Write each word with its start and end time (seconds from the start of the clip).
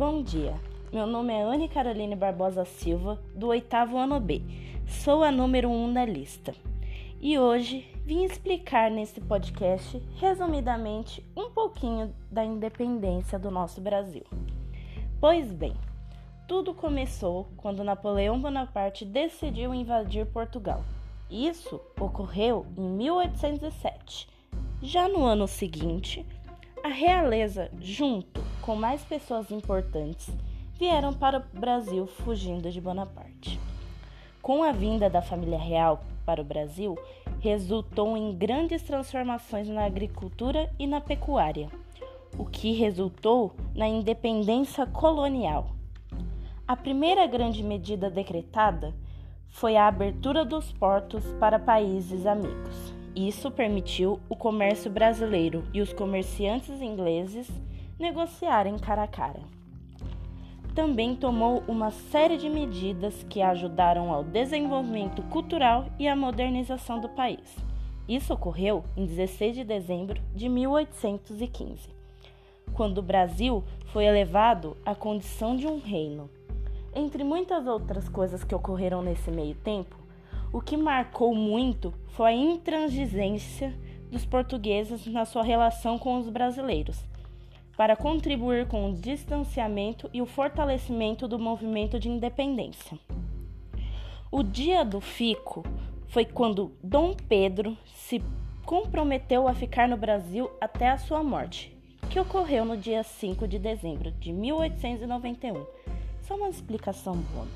Bom 0.00 0.22
dia, 0.22 0.58
meu 0.90 1.06
nome 1.06 1.30
é 1.30 1.42
Anne 1.42 1.68
Caroline 1.68 2.16
Barbosa 2.16 2.64
Silva, 2.64 3.20
do 3.34 3.48
oitavo 3.48 3.98
ano 3.98 4.18
B. 4.18 4.40
Sou 4.86 5.22
a 5.22 5.30
número 5.30 5.68
1 5.68 5.84
um 5.84 5.92
da 5.92 6.06
lista. 6.06 6.54
E 7.20 7.38
hoje 7.38 7.86
vim 8.06 8.24
explicar 8.24 8.90
nesse 8.90 9.20
podcast, 9.20 10.02
resumidamente, 10.16 11.22
um 11.36 11.50
pouquinho 11.50 12.14
da 12.30 12.42
independência 12.42 13.38
do 13.38 13.50
nosso 13.50 13.82
Brasil. 13.82 14.24
Pois 15.20 15.52
bem, 15.52 15.74
tudo 16.48 16.72
começou 16.72 17.48
quando 17.58 17.84
Napoleão 17.84 18.40
Bonaparte 18.40 19.04
decidiu 19.04 19.74
invadir 19.74 20.24
Portugal. 20.24 20.82
Isso 21.30 21.78
ocorreu 22.00 22.64
em 22.74 22.88
1807. 22.88 24.26
Já 24.80 25.06
no 25.10 25.26
ano 25.26 25.46
seguinte, 25.46 26.24
a 26.82 26.88
realeza, 26.88 27.70
junto 27.78 28.39
com 28.70 28.76
mais 28.76 29.02
pessoas 29.02 29.50
importantes, 29.50 30.30
vieram 30.78 31.12
para 31.12 31.38
o 31.38 31.58
Brasil 31.58 32.06
fugindo 32.06 32.70
de 32.70 32.80
Bonaparte. 32.80 33.58
Com 34.40 34.62
a 34.62 34.70
vinda 34.70 35.10
da 35.10 35.20
família 35.20 35.58
real 35.58 36.04
para 36.24 36.40
o 36.40 36.44
Brasil, 36.44 36.96
resultou 37.40 38.16
em 38.16 38.32
grandes 38.32 38.80
transformações 38.80 39.66
na 39.66 39.84
agricultura 39.84 40.72
e 40.78 40.86
na 40.86 41.00
pecuária, 41.00 41.68
o 42.38 42.44
que 42.44 42.70
resultou 42.70 43.56
na 43.74 43.88
independência 43.88 44.86
colonial. 44.86 45.72
A 46.64 46.76
primeira 46.76 47.26
grande 47.26 47.64
medida 47.64 48.08
decretada 48.08 48.94
foi 49.48 49.76
a 49.76 49.88
abertura 49.88 50.44
dos 50.44 50.70
portos 50.70 51.24
para 51.40 51.58
países 51.58 52.24
amigos. 52.24 52.94
Isso 53.16 53.50
permitiu 53.50 54.20
o 54.28 54.36
comércio 54.36 54.88
brasileiro 54.88 55.64
e 55.74 55.80
os 55.80 55.92
comerciantes 55.92 56.80
ingleses 56.80 57.50
negociarem 58.00 58.78
cara 58.78 59.02
a 59.02 59.06
cara. 59.06 59.40
Também 60.74 61.14
tomou 61.14 61.62
uma 61.68 61.90
série 61.90 62.38
de 62.38 62.48
medidas 62.48 63.22
que 63.28 63.42
ajudaram 63.42 64.10
ao 64.10 64.24
desenvolvimento 64.24 65.22
cultural 65.24 65.84
e 65.98 66.08
à 66.08 66.16
modernização 66.16 66.98
do 66.98 67.10
país. 67.10 67.56
Isso 68.08 68.32
ocorreu 68.32 68.82
em 68.96 69.04
16 69.04 69.54
de 69.56 69.64
dezembro 69.64 70.20
de 70.34 70.48
1815, 70.48 71.90
quando 72.72 72.98
o 72.98 73.02
Brasil 73.02 73.62
foi 73.86 74.06
elevado 74.06 74.76
à 74.84 74.94
condição 74.94 75.54
de 75.54 75.66
um 75.66 75.78
reino. 75.78 76.30
Entre 76.94 77.22
muitas 77.22 77.66
outras 77.66 78.08
coisas 78.08 78.42
que 78.42 78.54
ocorreram 78.54 79.02
nesse 79.02 79.30
meio 79.30 79.54
tempo, 79.56 79.96
o 80.52 80.60
que 80.60 80.76
marcou 80.76 81.34
muito 81.34 81.92
foi 82.08 82.30
a 82.30 82.34
intransigência 82.34 83.76
dos 84.10 84.24
portugueses 84.24 85.06
na 85.06 85.24
sua 85.24 85.42
relação 85.42 85.98
com 85.98 86.18
os 86.18 86.28
brasileiros, 86.28 87.04
para 87.80 87.96
contribuir 87.96 88.68
com 88.68 88.90
o 88.90 88.94
distanciamento 88.94 90.10
e 90.12 90.20
o 90.20 90.26
fortalecimento 90.26 91.26
do 91.26 91.38
movimento 91.38 91.98
de 91.98 92.10
independência. 92.10 92.98
O 94.30 94.42
dia 94.42 94.84
do 94.84 95.00
fico 95.00 95.64
foi 96.06 96.26
quando 96.26 96.76
Dom 96.84 97.14
Pedro 97.26 97.74
se 97.86 98.22
comprometeu 98.66 99.48
a 99.48 99.54
ficar 99.54 99.88
no 99.88 99.96
Brasil 99.96 100.50
até 100.60 100.90
a 100.90 100.98
sua 100.98 101.22
morte, 101.22 101.74
que 102.10 102.20
ocorreu 102.20 102.66
no 102.66 102.76
dia 102.76 103.02
5 103.02 103.48
de 103.48 103.58
dezembro 103.58 104.10
de 104.10 104.30
1891. 104.30 105.64
Só 106.20 106.34
uma 106.36 106.50
explicação 106.50 107.16
bônus. 107.16 107.48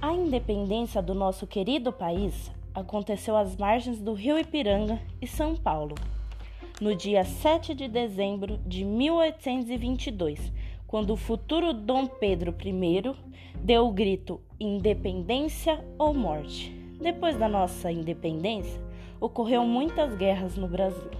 A 0.00 0.12
independência 0.12 1.02
do 1.02 1.12
nosso 1.12 1.44
querido 1.44 1.92
país 1.92 2.52
aconteceu 2.72 3.36
às 3.36 3.56
margens 3.56 3.98
do 3.98 4.12
rio 4.12 4.38
Ipiranga 4.38 5.00
e 5.20 5.26
São 5.26 5.56
Paulo, 5.56 5.96
no 6.82 6.96
dia 6.96 7.22
7 7.22 7.76
de 7.76 7.86
dezembro 7.86 8.58
de 8.66 8.84
1822, 8.84 10.52
quando 10.84 11.12
o 11.12 11.16
futuro 11.16 11.72
Dom 11.72 12.08
Pedro 12.08 12.52
I 12.60 13.14
deu 13.54 13.86
o 13.86 13.92
grito 13.92 14.40
Independência 14.58 15.78
ou 15.96 16.12
Morte. 16.12 16.72
Depois 17.00 17.36
da 17.36 17.48
nossa 17.48 17.92
independência, 17.92 18.82
ocorreu 19.20 19.64
muitas 19.64 20.16
guerras 20.16 20.56
no 20.56 20.66
Brasil. 20.66 21.12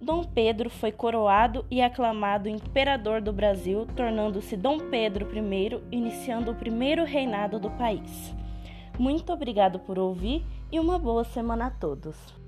Dom 0.00 0.22
Pedro 0.22 0.70
foi 0.70 0.92
coroado 0.92 1.66
e 1.68 1.82
aclamado 1.82 2.48
imperador 2.48 3.20
do 3.20 3.32
Brasil, 3.32 3.88
tornando-se 3.96 4.56
Dom 4.56 4.78
Pedro 4.88 5.26
I, 5.36 5.82
iniciando 5.90 6.52
o 6.52 6.54
primeiro 6.54 7.02
reinado 7.02 7.58
do 7.58 7.70
país. 7.70 8.32
Muito 8.96 9.32
obrigado 9.32 9.80
por 9.80 9.98
ouvir 9.98 10.46
e 10.70 10.78
uma 10.78 10.96
boa 10.96 11.24
semana 11.24 11.66
a 11.66 11.70
todos. 11.70 12.43